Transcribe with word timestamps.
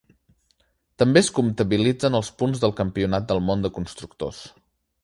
També 1.03 1.21
es 1.21 1.29
comptabilitzen 1.39 2.19
els 2.21 2.33
punts 2.41 2.65
pel 2.65 2.75
Campionat 2.83 3.31
del 3.35 3.47
món 3.51 3.69
de 3.69 3.73
constructors. 3.79 4.43